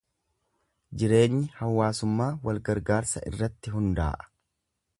[1.01, 4.29] Jireenyi hawaasummaa wal-gargaarsa irratti hundaa'a.